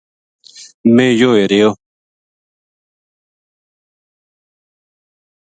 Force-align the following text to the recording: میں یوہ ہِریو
میں 0.95 1.09
یوہ 1.19 1.33
ہِریو 1.41 1.69